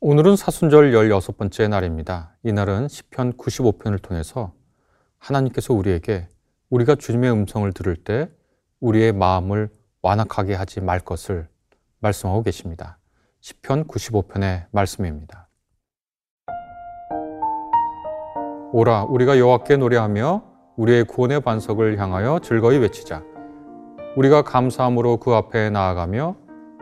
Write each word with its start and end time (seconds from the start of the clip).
오늘은 0.00 0.36
사순절 0.36 0.92
16번째 0.92 1.68
날입니다. 1.70 2.36
이날은 2.44 2.86
시편 2.86 3.32
95편을 3.32 4.00
통해서 4.00 4.52
하나님께서 5.18 5.74
우리에게 5.74 6.28
우리가 6.70 6.94
주님의 6.94 7.32
음성을 7.32 7.72
들을 7.72 7.96
때 7.96 8.30
우리의 8.78 9.12
마음을 9.12 9.68
완악하게 10.00 10.54
하지 10.54 10.80
말 10.80 11.00
것을 11.00 11.48
말씀하고 11.98 12.44
계십니다. 12.44 12.98
시편 13.40 13.88
95편의 13.88 14.66
말씀입니다. 14.70 15.48
오라 18.72 19.02
우리가 19.02 19.36
여호와께 19.36 19.78
노래하며 19.78 20.44
우리의 20.76 21.06
구원의 21.06 21.40
반석을 21.40 21.98
향하여 21.98 22.38
즐거이 22.38 22.78
외치자. 22.78 23.24
우리가 24.14 24.42
감사함으로 24.42 25.16
그 25.16 25.32
앞에 25.34 25.70
나아가며 25.70 26.36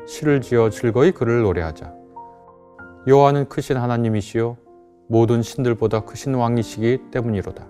시를 0.07 0.43
지어 0.43 0.69
즐거이 0.69 1.13
그를 1.13 1.41
노래하자. 1.41 2.06
여호와는 3.09 3.49
크신 3.49 3.77
하나님이시요 3.77 4.57
모든 5.07 5.41
신들보다 5.41 6.01
크신 6.01 6.35
왕이시기 6.35 7.13
때문이로다. 7.13 7.65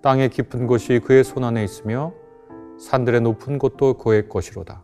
땅의 0.00 0.30
깊은 0.30 0.66
곳이 0.66 0.98
그의 0.98 1.22
손 1.22 1.44
안에 1.44 1.62
있으며 1.62 2.12
산들의 2.80 3.20
높은 3.20 3.60
곳도 3.60 3.98
그의 3.98 4.28
것이로다. 4.28 4.82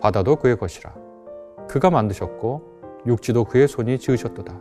바다도 0.00 0.36
그의 0.36 0.58
것이라. 0.58 0.92
그가 1.68 1.90
만드셨고 1.90 2.80
육지도 3.06 3.44
그의 3.44 3.68
손이 3.68 4.00
지으셨도다. 4.00 4.58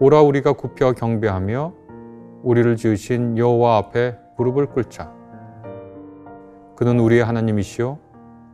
오라 0.00 0.22
우리가 0.22 0.54
굽혀 0.54 0.92
경배하며 0.92 1.74
우리를 2.42 2.76
지으신 2.76 3.36
여호와 3.36 3.76
앞에 3.76 4.16
무릎을 4.38 4.68
꿇자. 4.68 5.14
그는 6.76 6.98
우리의 6.98 7.22
하나님이시요 7.22 7.98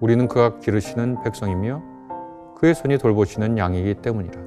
우리는 0.01 0.27
그가 0.27 0.59
기르시는 0.59 1.23
백성이며 1.23 1.92
그의 2.63 2.77
손이 2.77 2.99
돌보시는 2.99 3.59
양이기 3.59 3.95
때문이라. 3.95 4.41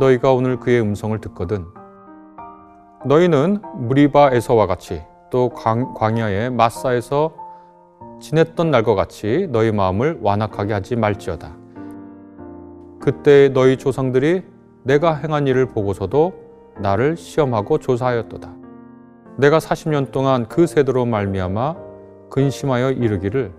너희가 0.00 0.32
오늘 0.32 0.58
그의 0.58 0.80
음성을 0.80 1.20
듣거든 1.20 1.66
너희는 3.04 3.58
무리바에서와 3.74 4.66
같이 4.66 5.02
또 5.30 5.50
광야의 5.50 6.48
마사에서 6.48 7.34
지냈던 8.18 8.70
날과 8.70 8.94
같이 8.94 9.46
너희 9.52 9.72
마음을 9.72 10.18
완악하게 10.22 10.72
하지 10.72 10.96
말지어다. 10.96 11.54
그때 12.98 13.50
너희 13.50 13.76
조상들이 13.76 14.44
내가 14.84 15.14
행한 15.14 15.46
일을 15.46 15.66
보고서도 15.66 16.32
나를 16.80 17.18
시험하고 17.18 17.76
조사하였도다. 17.76 18.54
내가 19.36 19.58
40년 19.58 20.12
동안 20.12 20.48
그 20.48 20.66
세대로 20.66 21.04
말미암아 21.04 21.76
근심하여 22.30 22.92
이르기를 22.92 23.52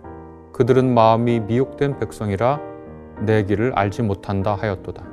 그들은 0.54 0.92
마음이 0.92 1.42
미혹된 1.42 2.00
백성이라 2.00 2.69
내 3.25 3.44
길을 3.44 3.73
알지 3.75 4.02
못한다 4.02 4.56
하였도다. 4.56 5.06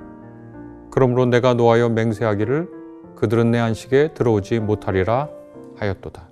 그러므로 0.90 1.26
내가 1.26 1.54
노하여 1.54 1.88
맹세하기를 1.88 2.68
그들은 3.16 3.50
내 3.50 3.58
안식에 3.58 4.14
들어오지 4.14 4.60
못하리라 4.60 5.28
하였도다. 5.76 6.30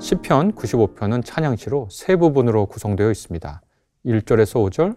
시편 0.00 0.52
95편은 0.52 1.24
찬양시로 1.24 1.88
세 1.90 2.16
부분으로 2.16 2.66
구성되어 2.66 3.10
있습니다. 3.10 3.60
1절에서 4.06 4.70
5절, 4.70 4.96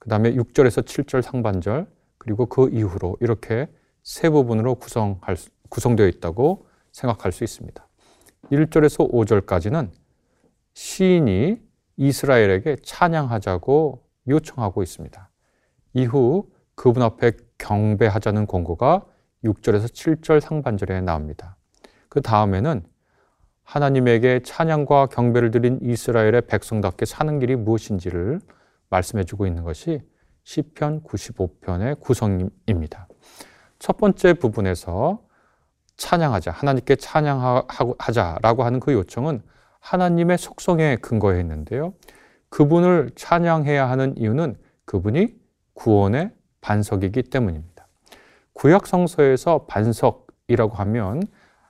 그 0.00 0.08
다음에 0.08 0.34
6절에서 0.34 0.84
7절 0.84 1.22
상반절, 1.22 1.86
그리고 2.18 2.46
그 2.46 2.68
이후로 2.68 3.18
이렇게 3.20 3.68
세 4.02 4.30
부분으로 4.30 4.74
구성할, 4.74 5.36
구성되어 5.68 6.08
있다고 6.08 6.66
생각할 6.90 7.30
수 7.30 7.44
있습니다. 7.44 7.88
1절에서 8.50 9.10
5절까지는 9.12 9.90
시인이 10.74 11.60
이스라엘에게 12.02 12.78
찬양하자고 12.82 14.02
요청하고 14.26 14.82
있습니다. 14.82 15.30
이후 15.94 16.48
그분 16.74 17.02
앞에 17.02 17.32
경배하자는 17.58 18.48
권고가 18.48 19.06
6절에서 19.44 19.84
7절 19.86 20.40
상반절에 20.40 21.00
나옵니다. 21.00 21.56
그 22.08 22.20
다음에는 22.20 22.84
하나님에게 23.62 24.40
찬양과 24.40 25.06
경배를 25.06 25.52
드린 25.52 25.78
이스라엘의 25.80 26.42
백성답게 26.48 27.04
사는 27.04 27.38
길이 27.38 27.54
무엇인지를 27.54 28.40
말씀해 28.90 29.22
주고 29.22 29.46
있는 29.46 29.62
것이 29.62 30.02
시편 30.42 31.04
95편의 31.04 32.00
구성입니다. 32.00 33.06
첫 33.78 33.96
번째 33.96 34.34
부분에서 34.34 35.22
찬양하자, 35.96 36.50
하나님께 36.50 36.96
찬양하자라고 36.96 38.64
하는 38.64 38.80
그 38.80 38.92
요청은 38.92 39.42
하나님의 39.82 40.38
속성에 40.38 40.96
근거해 40.96 41.40
있는데요. 41.40 41.92
그분을 42.48 43.10
찬양해야 43.16 43.90
하는 43.90 44.16
이유는 44.16 44.56
그분이 44.84 45.34
구원의 45.74 46.30
반석이기 46.60 47.24
때문입니다. 47.24 47.88
구약 48.52 48.86
성서에서 48.86 49.66
반석이라고 49.66 50.74
하면 50.74 51.22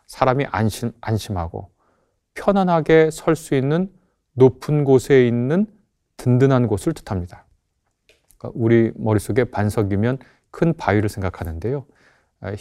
사람이 0.06 0.46
안심, 0.50 0.92
안심하고 1.00 1.70
편안하게 2.34 3.10
설 3.10 3.34
수 3.34 3.54
있는 3.54 3.90
높은 4.34 4.84
곳에 4.84 5.26
있는 5.26 5.66
든든한 6.18 6.66
곳을 6.66 6.92
뜻합니다. 6.92 7.46
그러니까 8.36 8.58
우리 8.60 8.92
머릿속에 8.94 9.44
반석이면 9.44 10.18
큰 10.50 10.74
바위를 10.74 11.08
생각하는데요. 11.08 11.86
아, 12.40 12.52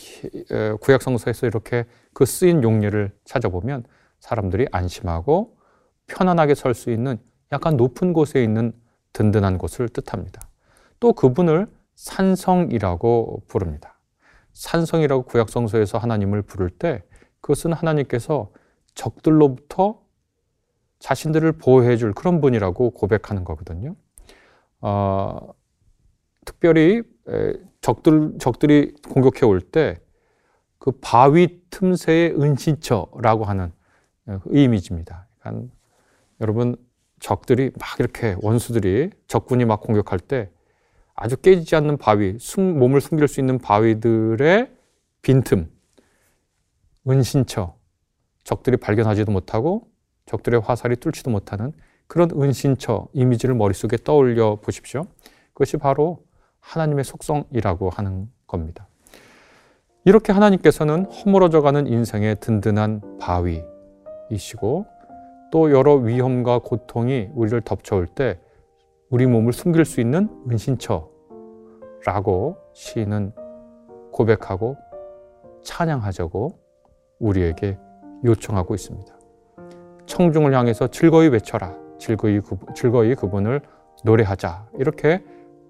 구약 0.80 1.02
성서에서 1.02 1.48
이렇게 1.48 1.86
그 2.14 2.26
쓰인 2.26 2.64
용례를 2.64 3.12
찾아보면 3.26 3.84
사람들이 4.22 4.68
안심하고 4.72 5.58
편안하게 6.08 6.56
설 6.56 6.74
수 6.74 6.90
있는 6.92 7.18
약간 7.52 7.76
높은 7.76 8.14
곳에 8.14 8.42
있는 8.42 8.72
든든한 9.12 9.58
곳을 9.58 9.90
뜻합니다. 9.90 10.42
또 11.02 11.12
그분을 11.12 11.68
산성이라고 11.96 13.44
부릅니다. 13.48 14.00
산성이라고 14.54 15.24
구약성서에서 15.24 15.98
하나님을 15.98 16.44
부를 16.44 16.70
때 16.70 17.04
그것은 17.42 17.74
하나님께서 17.74 18.52
적들로부터 18.96 20.02
자신들을 21.00 21.52
보호해 21.54 21.98
줄 21.98 22.14
그런 22.14 22.40
분이라고 22.40 22.92
고백하는 22.92 23.44
거거든요. 23.44 23.96
어, 24.80 25.50
특별히 26.46 27.04
적들, 27.82 28.38
적들이 28.40 28.94
공격해 29.10 29.46
올 29.46 29.60
때 29.60 30.00
그 30.82 30.92
바위 31.00 31.62
틈새의 31.70 32.42
은신처라고 32.42 33.44
하는 33.46 33.72
그 34.26 34.42
이미지입니다. 34.52 35.28
그러니까 35.40 35.74
여러분 36.40 36.76
적들이 37.20 37.72
막 37.80 38.00
이렇게 38.00 38.36
원수들이 38.42 39.12
적군이 39.28 39.66
막 39.66 39.82
공격할 39.82 40.20
때 40.20 40.50
아주 41.14 41.38
깨지지 41.38 41.76
않는 41.76 41.98
바위, 41.98 42.38
숨, 42.40 42.80
몸을 42.80 43.00
숨길 43.00 43.28
수 43.28 43.40
있는 43.40 43.60
바위들의 43.60 44.72
빈틈, 45.22 45.70
은신처, 47.08 47.76
적들이 48.44 48.78
발견하지도 48.78 49.32
못하고 49.32 49.88
적들의 50.26 50.62
화살이 50.62 50.96
뚫지도 50.96 51.30
못하는 51.30 51.74
그런 52.08 52.30
은신처 52.32 53.08
이미지를 53.14 53.56
머릿속에 53.56 53.98
떠올려 53.98 54.56
보십시오. 54.56 55.06
그것이 55.54 55.78
바로 55.78 56.26
하나님의 56.60 57.04
속성이라고 57.04 57.90
하는 57.90 58.30
겁니다. 58.48 58.88
이렇게 60.06 60.34
하나님께서는 60.34 61.06
허물어져가는 61.06 61.86
인생의 61.86 62.40
든든한 62.40 63.20
바위 63.20 63.64
이시고 64.32 64.86
또 65.52 65.72
여러 65.72 65.96
위험과 65.96 66.60
고통이 66.60 67.30
우리를 67.34 67.62
덮쳐올 67.62 68.08
때 68.08 68.40
우리 69.10 69.28
몸을 69.28 69.52
숨길 69.54 69.84
수 69.86 70.00
있는 70.00 70.30
은신처라고 70.50 71.08
시인은 72.74 73.34
고백하고 74.12 74.78
찬양하자고 75.64 76.58
우리에게 77.20 77.78
요청하고 78.24 78.74
있습니다. 78.74 79.14
청중을 80.06 80.54
향해서 80.54 80.88
즐거이 80.88 81.28
외쳐라. 81.28 81.76
즐거이, 81.98 82.40
즐거이 82.74 83.16
그분을 83.16 83.62
노래하자. 84.04 84.70
이렇게 84.80 85.24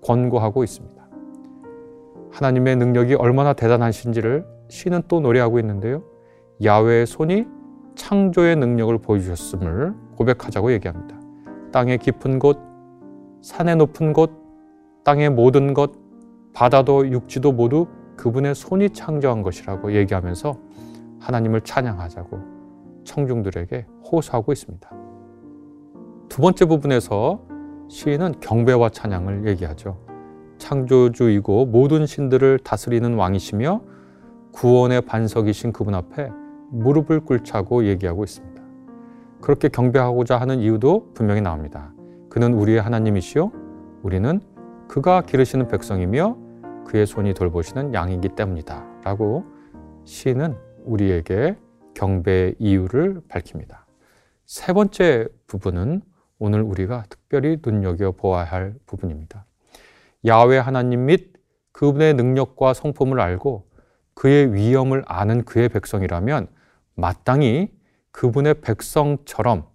권고하고 0.03 0.63
있습니다. 0.63 1.01
하나님의 2.31 2.77
능력이 2.77 3.15
얼마나 3.15 3.53
대단하신지를 3.53 4.45
시는 4.69 5.01
또 5.07 5.19
노래하고 5.19 5.59
있는데요. 5.59 6.03
야외의 6.63 7.05
손이 7.05 7.45
창조의 7.95 8.55
능력을 8.55 8.97
보여주셨음을 8.99 9.93
고백하자고 10.15 10.71
얘기합니다. 10.73 11.19
땅의 11.71 11.99
깊은 11.99 12.39
곳, 12.39 12.59
산의 13.41 13.75
높은 13.77 14.13
곳, 14.13 14.31
땅의 15.03 15.31
모든 15.31 15.73
것, 15.73 15.91
바다도 16.53 17.09
육지도 17.09 17.51
모두 17.51 17.87
그분의 18.17 18.55
손이 18.55 18.91
창조한 18.91 19.41
것이라고 19.41 19.93
얘기하면서 19.93 20.57
하나님을 21.19 21.61
찬양하자고 21.61 22.39
청중들에게 23.03 23.85
호소하고 24.11 24.51
있습니다. 24.51 24.91
두 26.29 26.41
번째 26.41 26.65
부분에서 26.65 27.41
시인은 27.89 28.39
경배와 28.39 28.89
찬양을 28.89 29.47
얘기하죠. 29.47 29.97
창조주이고 30.57 31.65
모든 31.65 32.05
신들을 32.05 32.59
다스리는 32.59 33.15
왕이시며 33.15 33.81
구원의 34.51 35.01
반석이신 35.01 35.73
그분 35.73 35.95
앞에 35.95 36.29
무릎을 36.71 37.21
꿇자고 37.21 37.85
얘기하고 37.85 38.23
있습니다. 38.23 38.61
그렇게 39.41 39.69
경배하고자 39.69 40.37
하는 40.37 40.59
이유도 40.59 41.11
분명히 41.13 41.41
나옵니다. 41.41 41.93
그는 42.29 42.53
우리의 42.53 42.81
하나님이시요 42.81 43.51
우리는 44.03 44.39
그가 44.87 45.21
기르시는 45.21 45.67
백성이며 45.67 46.37
그의 46.85 47.05
손이 47.05 47.33
돌보시는 47.33 47.93
양이기 47.93 48.29
때문이다. 48.29 49.01
라고 49.03 49.45
시인은 50.05 50.55
우리에게 50.83 51.57
경배의 51.93 52.55
이유를 52.59 53.21
밝힙니다. 53.27 53.85
세 54.45 54.73
번째 54.73 55.27
부분은 55.47 56.01
오늘 56.39 56.61
우리가 56.61 57.03
특별히 57.09 57.57
눈여겨 57.63 58.13
보아야 58.13 58.45
할 58.45 58.75
부분입니다. 58.85 59.45
야외 60.25 60.57
하나님 60.57 61.05
및 61.05 61.33
그분의 61.71 62.15
능력과 62.15 62.73
성품을 62.73 63.19
알고 63.19 63.67
그의 64.13 64.53
위엄을 64.53 65.03
아는 65.05 65.43
그의 65.43 65.69
백성이라면 65.69 66.47
마땅히 66.95 67.71
그분의 68.11 68.61
백성처럼 68.61 69.67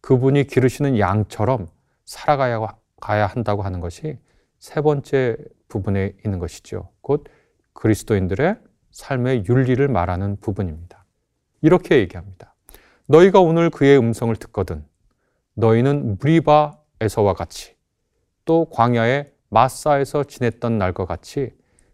그분이 0.00 0.44
기르시는 0.44 0.98
양처럼 0.98 1.68
살아가야 2.04 2.60
가야 3.00 3.26
한다고 3.26 3.62
하는 3.62 3.80
것이 3.80 4.18
세 4.58 4.80
번째 4.80 5.36
부분에 5.68 6.16
있는 6.24 6.38
것이죠. 6.38 6.90
곧 7.00 7.24
그리스도인들의 7.74 8.56
삶의 8.90 9.44
윤리를 9.48 9.86
말하는 9.88 10.36
부분입니다. 10.40 11.04
이렇게 11.60 11.98
얘기합니다. 11.98 12.54
너희가 13.06 13.40
오늘 13.40 13.70
그의 13.70 13.98
음성을 13.98 14.34
듣거든 14.36 14.84
너희는 15.54 16.18
무리바에서와 16.18 17.34
같이 17.34 17.76
또 18.44 18.66
광야의 18.70 19.32
마사에서 19.50 20.24
지냈던 20.24 20.78
날과 20.78 21.04
같이 21.04 21.52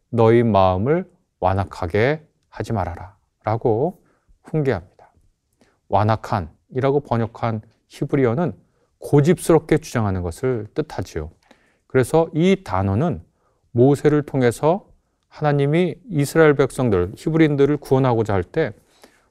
너희 0.09 0.43
마음을 0.43 1.11
완악하게 1.41 2.27
하지 2.49 2.73
말아라 2.73 3.17
라고 3.45 4.04
훈계합니다. 4.45 5.13
완악한이라고 5.89 7.01
번역한 7.01 7.63
히브리어는 7.89 8.53
고집스럽게 8.99 9.79
주장하는 9.79 10.23
것을 10.23 10.67
뜻하지요. 10.75 11.31
그래서 11.87 12.29
이 12.35 12.63
단어는 12.65 13.23
모세를 13.71 14.23
통해서 14.23 14.89
하나님이 15.29 15.97
이스라엘 16.09 16.55
백성들, 16.55 17.13
히브리인들을 17.17 17.77
구원하고자 17.79 18.33
할 18.35 18.45
때 18.45 18.73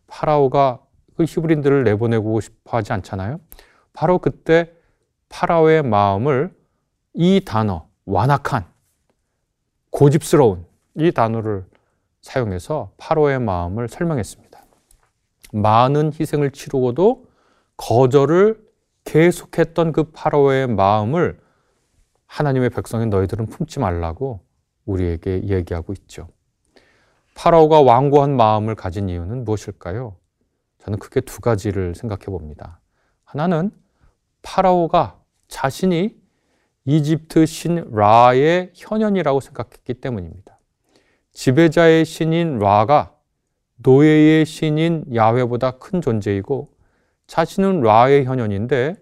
파라오가 0.07 0.79
그 1.15 1.23
히브리인들을 1.23 1.83
내보내고 1.83 2.39
싶어 2.41 2.77
하지 2.77 2.93
않잖아요. 2.93 3.39
바로 3.93 4.19
그때 4.19 4.71
파라오의 5.29 5.83
마음을 5.83 6.53
이 7.13 7.41
단어, 7.43 7.87
완악한, 8.05 8.65
고집스러운 9.89 10.65
이 10.95 11.11
단어를 11.11 11.65
사용해서 12.21 12.91
파로의 12.97 13.39
마음을 13.39 13.87
설명했습니다. 13.87 14.42
많은 15.53 16.11
희생을 16.19 16.51
치르고도 16.51 17.27
거절을 17.77 18.61
계속했던 19.05 19.91
그 19.91 20.11
파로의 20.11 20.67
마음을 20.67 21.39
하나님의 22.25 22.71
백성인 22.71 23.09
너희들은 23.09 23.45
품지 23.45 23.79
말라고 23.79 24.41
우리에게 24.85 25.43
얘기하고 25.43 25.93
있죠. 25.93 26.29
파라오가 27.35 27.81
완고한 27.81 28.35
마음을 28.35 28.75
가진 28.75 29.09
이유는 29.09 29.45
무엇일까요? 29.45 30.15
저는 30.79 30.99
크게 30.99 31.21
두 31.21 31.39
가지를 31.39 31.95
생각해 31.95 32.25
봅니다. 32.25 32.79
하나는 33.23 33.71
파라오가 34.41 35.19
자신이 35.47 36.15
이집트 36.85 37.45
신 37.45 37.89
라의 37.91 38.71
현현이라고 38.75 39.39
생각했기 39.39 39.93
때문입니다. 39.95 40.59
지배자의 41.31 42.05
신인 42.05 42.59
라가 42.59 43.15
노예의 43.83 44.45
신인 44.45 45.03
야훼보다 45.13 45.71
큰 45.71 46.01
존재이고 46.01 46.69
자신은 47.27 47.81
라의 47.81 48.25
현현인데 48.25 48.95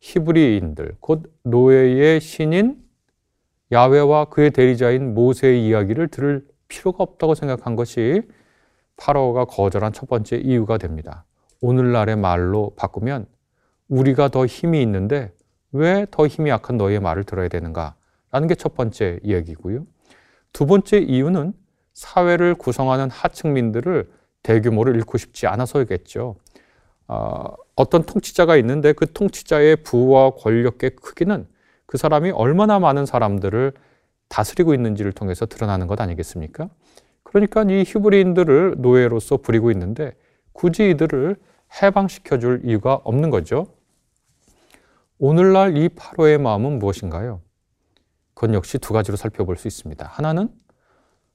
히브리인들 0.00 0.96
곧 1.00 1.32
노예의 1.44 2.20
신인 2.20 2.76
야훼와 3.72 4.26
그의 4.26 4.50
대리자인 4.50 5.14
모세의 5.14 5.66
이야기를 5.66 6.08
들을 6.08 6.44
필요가 6.68 7.04
없다고 7.04 7.34
생각한 7.34 7.76
것이 7.76 8.22
파라오가 8.96 9.44
거절한 9.44 9.92
첫 9.92 10.08
번째 10.08 10.36
이유가 10.38 10.76
됩니다. 10.78 11.24
오늘날의 11.60 12.16
말로 12.16 12.72
바꾸면 12.76 13.26
우리가 13.88 14.28
더 14.28 14.46
힘이 14.46 14.82
있는데 14.82 15.32
왜 15.72 16.06
더 16.10 16.26
힘이 16.26 16.50
약한 16.50 16.76
너희의 16.76 17.00
말을 17.00 17.24
들어야 17.24 17.48
되는가? 17.48 17.94
라는 18.32 18.48
게 18.48 18.54
첫 18.54 18.74
번째 18.74 19.20
이야기고요. 19.22 19.86
두 20.52 20.66
번째 20.66 20.98
이유는 20.98 21.52
사회를 21.92 22.54
구성하는 22.54 23.10
하층민들을 23.10 24.10
대규모로 24.42 24.92
잃고 24.94 25.18
싶지 25.18 25.46
않아서겠죠. 25.46 26.36
어, 27.08 27.54
어떤 27.76 28.04
통치자가 28.04 28.56
있는데 28.58 28.92
그 28.92 29.12
통치자의 29.12 29.76
부와 29.82 30.30
권력의 30.30 30.90
크기는 30.96 31.46
그 31.86 31.98
사람이 31.98 32.30
얼마나 32.30 32.78
많은 32.78 33.04
사람들을 33.04 33.72
다스리고 34.28 34.74
있는지를 34.74 35.12
통해서 35.12 35.44
드러나는 35.44 35.88
것 35.88 36.00
아니겠습니까? 36.00 36.68
그러니까 37.24 37.64
이 37.64 37.84
히브리인들을 37.86 38.76
노예로서 38.78 39.38
부리고 39.38 39.70
있는데 39.72 40.14
굳이 40.52 40.90
이들을 40.90 41.36
해방시켜 41.82 42.38
줄 42.38 42.62
이유가 42.64 42.94
없는 43.04 43.30
거죠. 43.30 43.66
오늘날 45.18 45.76
이 45.76 45.88
파로의 45.88 46.38
마음은 46.38 46.78
무엇인가요? 46.78 47.40
그건 48.34 48.54
역시 48.54 48.78
두 48.78 48.92
가지로 48.92 49.16
살펴볼 49.16 49.56
수 49.56 49.68
있습니다. 49.68 50.06
하나는 50.06 50.48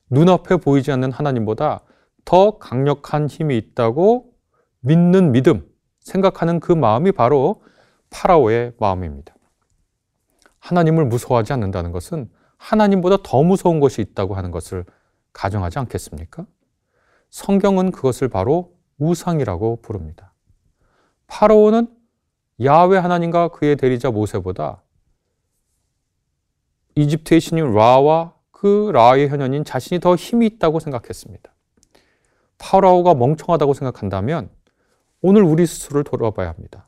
눈앞에 0.10 0.57
보이지 0.57 0.92
않는 0.92 1.12
하나님보다 1.12 1.81
더 2.24 2.57
강력한 2.57 3.28
힘이 3.28 3.57
있다고 3.57 4.34
믿는 4.81 5.31
믿음, 5.31 5.68
생각하는 6.00 6.60
그 6.60 6.72
마음이 6.72 7.12
바로 7.12 7.63
파라오의 8.10 8.74
마음입니다. 8.80 9.36
하나님을 10.60 11.06
무서워하지 11.06 11.54
않는다는 11.54 11.92
것은 11.92 12.30
하나님보다 12.57 13.18
더 13.24 13.44
무서운 13.44 13.80
것이 13.80 14.02
있다고 14.02 14.36
하는 14.36 14.52
것을 14.52 14.86
가정하지 15.34 15.80
않겠습니까? 15.80 16.46
성경은 17.30 17.92
그것을 17.92 18.30
바로 18.30 18.75
우상이라고 18.98 19.81
부릅니다. 19.81 20.34
파라오는 21.28 21.88
야훼 22.63 22.98
하나님과 22.98 23.50
그의 23.50 23.75
대리자 23.75 24.12
모세보다 24.12 24.81
이집트의 26.96 27.42
신인 27.42 27.74
라와 27.74 28.35
그 28.66 28.90
라의 28.92 29.30
현현인 29.30 29.64
자신이 29.64 30.00
더 30.00 30.16
힘이 30.16 30.48
있다고 30.48 30.80
생각했습니다. 30.80 31.54
파라오가 32.58 33.14
멍청하다고 33.14 33.76
생각한다면 33.76 34.50
오늘 35.22 35.44
우리 35.44 35.68
스스로를 35.68 36.04
돌아봐야 36.04 36.50
합니다. 36.50 36.88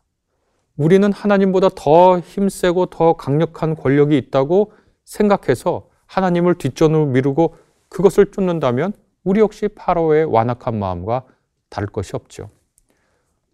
우리는 0.75 1.13
하나님보다 1.13 1.69
더 1.75 2.17
힘세고 2.17 2.87
더 2.87 3.13
강력한 3.13 3.75
권력이 3.75 4.17
있다고 4.17 4.71
생각해서 5.05 5.87
하나님을 6.07 6.55
뒷전으로 6.55 7.05
미루고 7.05 7.55
그것을 7.89 8.31
쫓는다면 8.31 8.93
우리 9.23 9.39
역시 9.39 9.67
파라오의 9.67 10.25
완악한 10.25 10.79
마음과 10.79 11.25
다를 11.69 11.89
것이 11.89 12.15
없죠. 12.15 12.49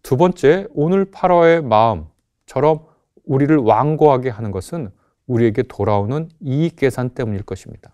두 0.02 0.16
번째, 0.16 0.66
오늘 0.72 1.04
파라오의 1.04 1.62
마음처럼 1.62 2.86
우리를 3.26 3.54
완고하게 3.54 4.30
하는 4.30 4.50
것은 4.50 4.90
우리에게 5.26 5.64
돌아오는 5.64 6.30
이익 6.40 6.76
계산 6.76 7.10
때문일 7.10 7.42
것입니다. 7.42 7.93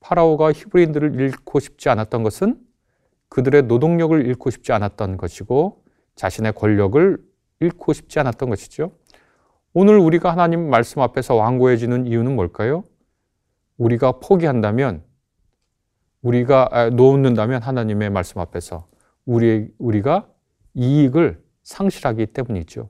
파라오가 0.00 0.52
히브리인들을 0.52 1.20
잃고 1.20 1.60
싶지 1.60 1.88
않았던 1.88 2.22
것은 2.22 2.60
그들의 3.28 3.64
노동력을 3.64 4.26
잃고 4.26 4.50
싶지 4.50 4.72
않았던 4.72 5.16
것이고 5.16 5.84
자신의 6.14 6.52
권력을 6.54 7.18
잃고 7.60 7.92
싶지 7.92 8.18
않았던 8.20 8.48
것이죠. 8.50 8.92
오늘 9.72 9.98
우리가 9.98 10.32
하나님 10.32 10.70
말씀 10.70 11.02
앞에서 11.02 11.34
완고해지는 11.34 12.06
이유는 12.06 12.34
뭘까요? 12.34 12.84
우리가 13.76 14.12
포기한다면, 14.20 15.04
우리가 16.22 16.90
놓는다면 16.90 17.62
하나님의 17.62 18.10
말씀 18.10 18.40
앞에서 18.40 18.88
우리, 19.24 19.68
우리가 19.78 20.28
이익을 20.74 21.42
상실하기 21.62 22.26
때문이죠. 22.26 22.88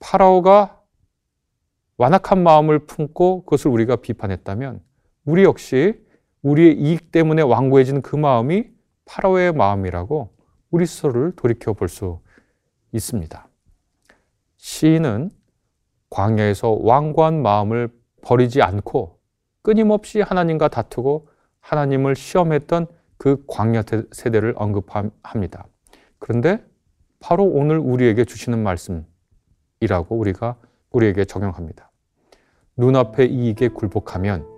파라오가 0.00 0.80
완악한 1.96 2.42
마음을 2.42 2.86
품고 2.86 3.44
그것을 3.44 3.70
우리가 3.70 3.96
비판했다면 3.96 4.82
우리 5.24 5.44
역시 5.44 6.04
우리의 6.42 6.76
이익 6.80 7.12
때문에 7.12 7.42
완고해진 7.42 8.02
그 8.02 8.16
마음이 8.16 8.64
파라오의 9.04 9.52
마음이라고 9.52 10.30
우리 10.70 10.86
스스로를 10.86 11.32
돌이켜 11.36 11.72
볼 11.72 11.88
수 11.88 12.20
있습니다. 12.92 13.48
시인은 14.56 15.30
광야에서 16.10 16.70
완고한 16.82 17.40
마음을 17.42 17.88
버리지 18.22 18.62
않고 18.62 19.18
끊임없이 19.62 20.20
하나님과 20.20 20.68
다투고 20.68 21.28
하나님을 21.60 22.16
시험했던 22.16 22.86
그 23.16 23.44
광야 23.46 23.82
세대를 24.10 24.54
언급합니다. 24.56 25.66
그런데 26.18 26.64
바로 27.18 27.44
오늘 27.44 27.78
우리에게 27.78 28.24
주시는 28.24 28.62
말씀이라고 28.62 30.16
우리가 30.16 30.56
우리에게 30.90 31.24
적용합니다. 31.24 31.90
눈앞의 32.76 33.32
이익에 33.32 33.68
굴복하면 33.68 34.51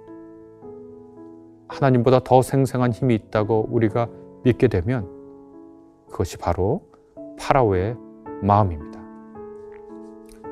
하나님보다 1.68 2.20
더 2.20 2.42
생생한 2.42 2.92
힘이 2.92 3.14
있다고 3.14 3.68
우리가 3.70 4.08
믿게 4.44 4.68
되면 4.68 5.08
그것이 6.10 6.36
바로 6.36 6.82
파라오의 7.38 7.96
마음입니다. 8.42 9.00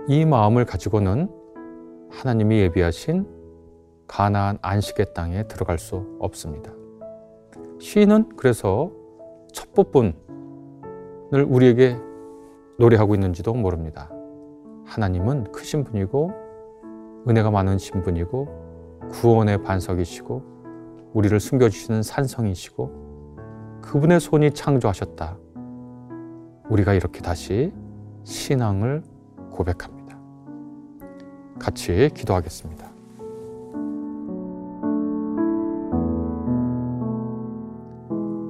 이 0.09 0.25
마음을 0.25 0.65
가지고는 0.65 1.29
하나님이 2.11 2.59
예비하신 2.61 3.27
가나안 4.07 4.59
안식의 4.61 5.15
땅에 5.15 5.45
들어갈 5.45 5.79
수 5.79 6.05
없습니다. 6.19 6.73
시인은 7.79 8.31
그래서 8.37 8.91
첫 9.53 9.73
부분을 9.73 10.15
우리에게 11.47 11.97
노래하고 12.79 13.15
있는지도 13.15 13.55
모릅니다. 13.55 14.11
하나님은 14.85 15.53
크신 15.53 15.85
분이고 15.85 16.33
은혜가 17.29 17.51
많은 17.51 17.79
신 17.79 18.03
분이고 18.03 18.49
구원의 19.11 19.63
반석이시고 19.63 20.43
우리를 21.15 21.39
숨겨주시는 21.39 22.03
산성이시고 22.03 23.81
그분의 23.83 24.21
손이 24.21 24.53
창조하셨다. 24.53 25.37
우리가 26.71 26.95
이렇게 26.95 27.21
다시 27.21 27.73
신앙을 28.25 29.03
고백합니다. 29.51 30.19
같이 31.59 32.11
기도하겠습니다. 32.15 32.91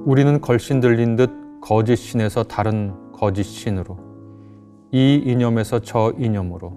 우리는 0.05 0.41
걸신 0.41 0.79
들린 0.79 1.15
듯 1.15 1.31
거짓 1.61 1.95
신에서 1.95 2.43
다른 2.43 2.93
거짓 3.13 3.43
신으로 3.43 3.97
이 4.91 5.15
이념에서 5.25 5.79
저 5.79 6.13
이념으로 6.17 6.73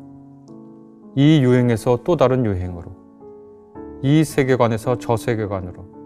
이 1.16 1.42
유행에서 1.42 2.00
또 2.04 2.16
다른 2.16 2.44
유행으로 2.44 3.05
이 4.02 4.24
세계관에서 4.24 4.98
저 4.98 5.16
세계관으로 5.16 5.96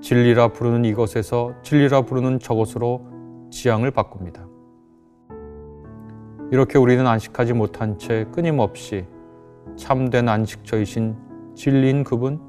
진리라 0.00 0.48
부르는 0.48 0.84
이것에서 0.84 1.54
진리라 1.62 2.02
부르는 2.02 2.38
저것으로 2.38 3.06
지향을 3.50 3.90
바꿉니다. 3.90 4.46
이렇게 6.50 6.78
우리는 6.78 7.06
안식하지 7.06 7.52
못한 7.52 7.98
채 7.98 8.26
끊임없이 8.32 9.04
참된 9.76 10.28
안식처이신 10.28 11.16
진리인 11.54 12.04
그분, 12.04 12.40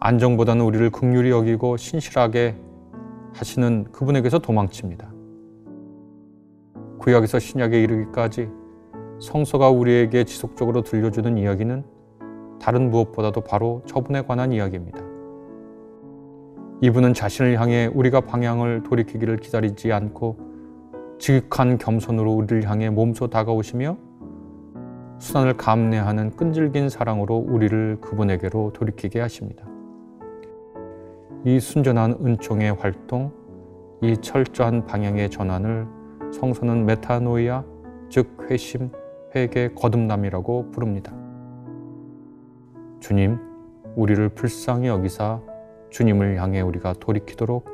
안정보다는 0.00 0.64
우리를 0.64 0.90
극률히 0.90 1.30
여기고 1.30 1.76
신실하게 1.76 2.56
하시는 3.34 3.84
그분에게서 3.92 4.38
도망칩니다. 4.38 5.12
구약에서 6.98 7.38
신약에 7.38 7.82
이르기까지 7.82 8.48
성서가 9.20 9.70
우리에게 9.70 10.24
지속적으로 10.24 10.82
들려주는 10.82 11.36
이야기는 11.38 11.95
다른 12.60 12.90
무엇보다도 12.90 13.42
바로 13.42 13.82
저분에 13.86 14.22
관한 14.22 14.52
이야기입니다. 14.52 15.00
이분은 16.82 17.14
자신을 17.14 17.60
향해 17.60 17.90
우리가 17.92 18.20
방향을 18.22 18.82
돌이키기를 18.82 19.38
기다리지 19.38 19.92
않고 19.92 20.36
지극한 21.18 21.78
겸손으로 21.78 22.32
우리를 22.32 22.68
향해 22.68 22.90
몸소 22.90 23.28
다가오시며 23.28 23.96
수단을 25.18 25.56
감내하는 25.56 26.30
끈질긴 26.36 26.90
사랑으로 26.90 27.36
우리를 27.36 27.98
그분에게로 28.02 28.72
돌이키게 28.74 29.20
하십니다. 29.20 29.66
이 31.44 31.58
순전한 31.58 32.18
은총의 32.22 32.74
활동, 32.74 33.32
이 34.02 34.16
철저한 34.18 34.84
방향의 34.84 35.30
전환을 35.30 35.86
성서는 36.32 36.84
메타노이아, 36.84 37.64
즉 38.10 38.36
회심, 38.50 38.90
회개, 39.34 39.70
거듭남이라고 39.74 40.70
부릅니다. 40.72 41.25
주님, 43.06 43.38
우리를 43.94 44.30
불쌍히 44.30 44.88
여기사 44.88 45.40
주님을 45.90 46.42
향해 46.42 46.60
우리가 46.60 46.94
돌이키도록 46.94 47.64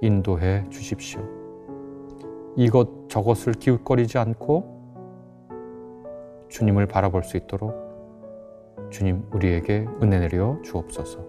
인도해 0.00 0.68
주십시오. 0.68 1.20
이것 2.56 3.08
저것을 3.08 3.52
기웃거리지 3.52 4.18
않고 4.18 4.64
주님을 6.48 6.86
바라볼 6.86 7.22
수 7.22 7.36
있도록 7.36 7.72
주님 8.90 9.22
우리에게 9.32 9.86
은혜 10.02 10.18
내려 10.18 10.60
주옵소서. 10.62 11.24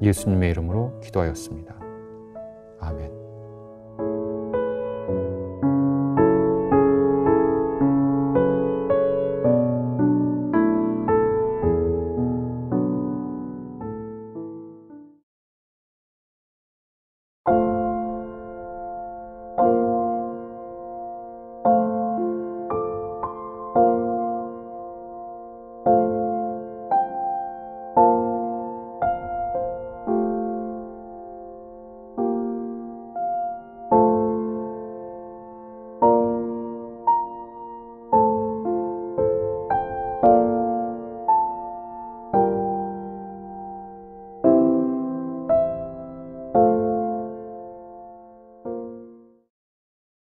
예수님의 0.00 0.50
이름으로 0.52 1.00
기도하였습니다. 1.00 1.87